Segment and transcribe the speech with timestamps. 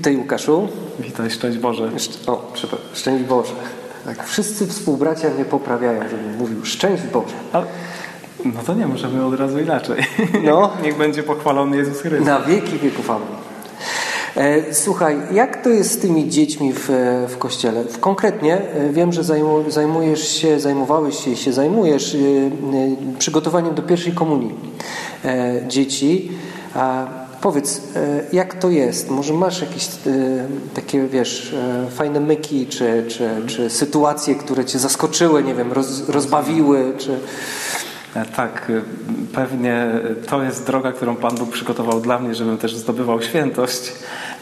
[0.00, 0.68] Witaj Łukaszu.
[1.00, 1.90] Witaj, szczęść Boże.
[2.26, 3.52] O, przepraszam, szczęść Boże.
[4.04, 7.34] Tak, wszyscy współbracia mnie poprawiają, żebym mówił szczęść Boże.
[7.52, 7.62] A,
[8.44, 9.96] no to nie, możemy od razu inaczej.
[10.44, 10.70] No.
[10.82, 12.26] Niech będzie pochwalony Jezus Chrystus.
[12.26, 13.28] Na wieki wieków amen.
[14.36, 16.88] E, słuchaj, jak to jest z tymi dziećmi w,
[17.28, 17.84] w kościele?
[18.00, 22.18] Konkretnie e, wiem, że zajmu, zajmujesz się, zajmowałeś się i się zajmujesz e,
[23.18, 24.54] przygotowaniem do pierwszej komunii
[25.68, 26.30] dzieci.
[26.74, 27.06] A
[27.40, 27.80] powiedz,
[28.32, 29.10] jak to jest?
[29.10, 29.88] Może masz jakieś
[30.74, 31.54] takie, wiesz,
[31.90, 37.20] fajne myki, czy, czy, czy sytuacje, które cię zaskoczyły, nie wiem, roz, rozbawiły, czy...
[38.36, 38.72] Tak,
[39.32, 39.86] pewnie
[40.26, 43.92] to jest droga, którą Pan Bóg przygotował dla mnie, żebym też zdobywał świętość,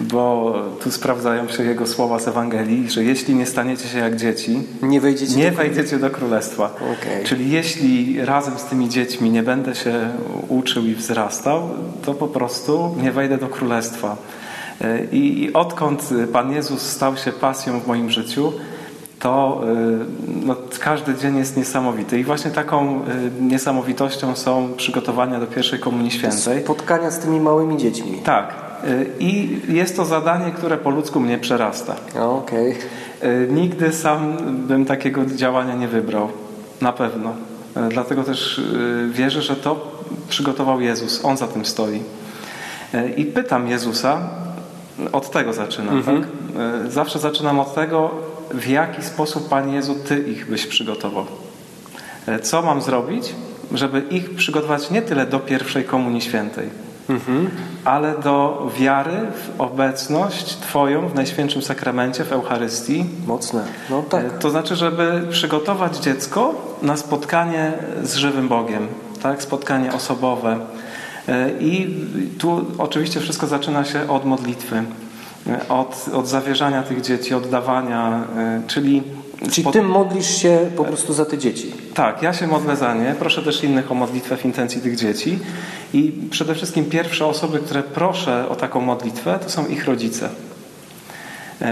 [0.00, 4.62] bo tu sprawdzają się Jego słowa z Ewangelii, że jeśli nie staniecie się jak dzieci,
[4.82, 5.56] nie wejdziecie, nie do...
[5.56, 6.74] wejdziecie do Królestwa.
[6.74, 7.24] Okay.
[7.24, 10.10] Czyli jeśli razem z tymi dziećmi nie będę się
[10.48, 11.68] uczył i wzrastał,
[12.04, 14.16] to po prostu nie wejdę do Królestwa.
[15.12, 18.52] I odkąd Pan Jezus stał się pasją w moim życiu,
[19.20, 19.60] to
[20.44, 22.20] no, każdy dzień jest niesamowity.
[22.20, 23.00] I właśnie taką
[23.40, 26.62] niesamowitością są przygotowania do pierwszej Komunii Świętej.
[26.62, 28.18] Spotkania z tymi małymi dziećmi.
[28.24, 28.54] Tak.
[29.20, 31.94] I jest to zadanie, które po ludzku mnie przerasta.
[32.20, 32.74] Okej.
[33.18, 33.48] Okay.
[33.50, 36.28] Nigdy sam bym takiego działania nie wybrał.
[36.80, 37.32] Na pewno.
[37.90, 38.60] Dlatego też
[39.10, 41.24] wierzę, że to przygotował Jezus.
[41.24, 42.02] On za tym stoi.
[43.16, 44.18] I pytam Jezusa,
[45.12, 46.22] od tego zaczynam, mhm.
[46.22, 46.30] tak?
[46.92, 48.10] Zawsze zaczynam od tego,
[48.50, 51.26] w jaki sposób, Panie Jezu, Ty ich byś przygotował.
[52.42, 53.34] Co mam zrobić,
[53.72, 56.68] żeby ich przygotować nie tyle do pierwszej Komunii Świętej,
[57.08, 57.50] mhm.
[57.84, 63.04] ale do wiary w obecność Twoją w Najświętszym Sakramencie, w Eucharystii.
[63.26, 63.64] Mocne.
[63.90, 64.38] No tak.
[64.38, 67.72] To znaczy, żeby przygotować dziecko na spotkanie
[68.02, 68.86] z żywym Bogiem,
[69.22, 69.42] tak?
[69.42, 70.58] spotkanie osobowe.
[71.60, 71.96] I
[72.38, 74.82] tu oczywiście wszystko zaczyna się od modlitwy
[75.68, 78.24] od, od zawierzania tych dzieci, oddawania,
[78.66, 79.02] czyli...
[79.38, 79.72] Czyli spod...
[79.72, 81.72] Ty modlisz się po prostu za te dzieci?
[81.94, 83.14] Tak, ja się modlę za nie.
[83.18, 85.38] Proszę też innych o modlitwę w intencji tych dzieci.
[85.94, 90.28] I przede wszystkim pierwsze osoby, które proszę o taką modlitwę, to są ich rodzice.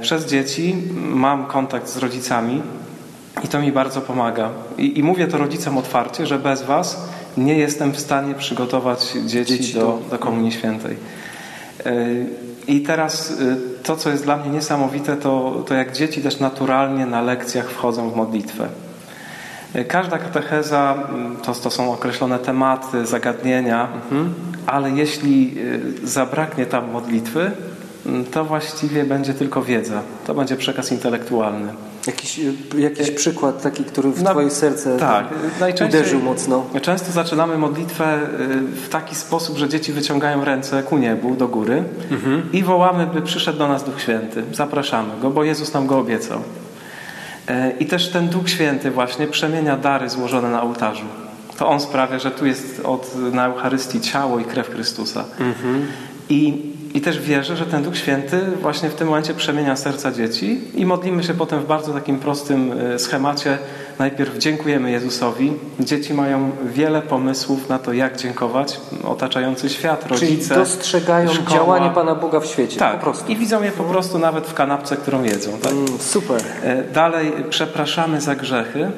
[0.00, 2.62] Przez dzieci mam kontakt z rodzicami
[3.44, 4.50] i to mi bardzo pomaga.
[4.78, 9.58] I, i mówię to rodzicom otwarcie, że bez was nie jestem w stanie przygotować dzieci,
[9.58, 10.96] dzieci do, do Komunii Świętej.
[12.66, 13.32] I teraz
[13.82, 18.10] to, co jest dla mnie niesamowite, to, to jak dzieci też naturalnie na lekcjach wchodzą
[18.10, 18.68] w modlitwę.
[19.88, 20.94] Każda katecheza
[21.42, 24.34] to, to są określone tematy, zagadnienia, mhm.
[24.66, 25.54] ale jeśli
[26.04, 27.50] zabraknie tam modlitwy,
[28.32, 30.02] to właściwie będzie tylko wiedza.
[30.26, 31.72] To będzie przekaz intelektualny.
[32.06, 32.40] Jakiś,
[32.78, 35.26] jakiś przykład taki, który w Twoje serce tak,
[35.88, 36.66] uderzył mocno?
[36.82, 38.18] Często zaczynamy modlitwę
[38.84, 42.52] w taki sposób, że dzieci wyciągają ręce ku niebu, do góry mhm.
[42.52, 44.42] i wołamy, by przyszedł do nas Duch Święty.
[44.52, 46.40] Zapraszamy Go, bo Jezus nam Go obiecał.
[47.80, 51.04] I też ten Duch Święty właśnie przemienia dary złożone na ołtarzu.
[51.58, 55.24] To On sprawia, że tu jest od, na Eucharystii ciało i krew Chrystusa.
[55.40, 55.86] Mhm.
[56.28, 60.60] I i też wierzę, że ten Duch Święty właśnie w tym momencie przemienia serca dzieci
[60.74, 63.58] i modlimy się potem w bardzo takim prostym schemacie.
[63.98, 65.52] Najpierw dziękujemy Jezusowi.
[65.80, 68.80] Dzieci mają wiele pomysłów na to, jak dziękować.
[69.04, 70.26] Otaczający świat, rodzice.
[70.26, 71.50] Czyli dostrzegają szkoła.
[71.50, 72.78] działanie Pana Boga w świecie.
[72.78, 72.96] Tak.
[72.96, 73.32] Po prostu.
[73.32, 75.58] I widzą je po prostu nawet w kanapce, którą jedzą.
[75.62, 75.72] Tak?
[75.72, 76.42] Mm, super.
[76.94, 78.90] Dalej przepraszamy za grzechy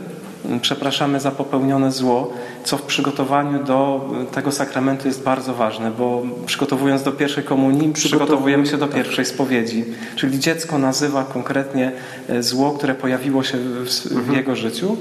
[0.63, 2.33] przepraszamy za popełnione zło,
[2.65, 8.67] co w przygotowaniu do tego sakramentu jest bardzo ważne, bo przygotowując do pierwszej komunii, przygotowujemy
[8.67, 8.97] się do tak.
[8.97, 9.85] pierwszej spowiedzi.
[10.17, 11.93] Czyli dziecko nazywa konkretnie
[12.41, 14.37] zło, które pojawiło się w, w mhm.
[14.37, 14.97] jego życiu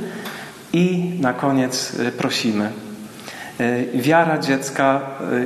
[0.74, 2.72] i na koniec prosimy.
[3.94, 5.02] Wiara dziecka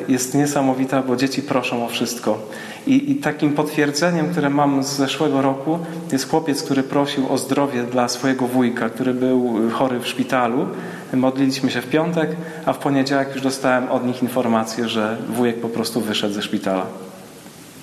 [0.07, 2.39] jest niesamowita, bo dzieci proszą o wszystko.
[2.87, 5.79] I, I, takim potwierdzeniem, które mam z zeszłego roku,
[6.11, 10.67] jest chłopiec, który prosił o zdrowie dla swojego wujka, który był chory w szpitalu.
[11.13, 12.29] Modliliśmy się w piątek,
[12.65, 16.85] a w poniedziałek już dostałem od nich informację, że wujek po prostu wyszedł ze szpitala.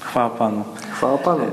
[0.01, 0.65] Chwała Panu.
[0.93, 1.45] Chwała Panu.